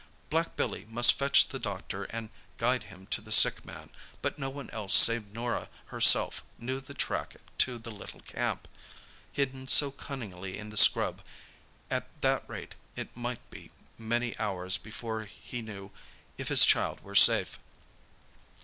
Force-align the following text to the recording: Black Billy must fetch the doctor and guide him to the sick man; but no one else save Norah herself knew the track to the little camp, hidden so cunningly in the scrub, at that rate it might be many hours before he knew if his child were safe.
Black 0.31 0.55
Billy 0.55 0.87
must 0.89 1.13
fetch 1.13 1.47
the 1.47 1.59
doctor 1.59 2.05
and 2.05 2.31
guide 2.57 2.85
him 2.85 3.05
to 3.11 3.21
the 3.21 3.31
sick 3.31 3.63
man; 3.63 3.91
but 4.23 4.39
no 4.39 4.49
one 4.49 4.67
else 4.71 4.95
save 4.95 5.27
Norah 5.31 5.69
herself 5.85 6.41
knew 6.57 6.79
the 6.79 6.95
track 6.95 7.35
to 7.59 7.77
the 7.77 7.91
little 7.91 8.21
camp, 8.21 8.67
hidden 9.31 9.67
so 9.67 9.91
cunningly 9.91 10.57
in 10.57 10.71
the 10.71 10.75
scrub, 10.75 11.21
at 11.91 12.07
that 12.21 12.49
rate 12.49 12.73
it 12.95 13.15
might 13.15 13.47
be 13.51 13.69
many 13.95 14.35
hours 14.39 14.75
before 14.75 15.25
he 15.25 15.61
knew 15.61 15.91
if 16.35 16.47
his 16.47 16.65
child 16.65 17.01
were 17.03 17.13
safe. 17.13 17.59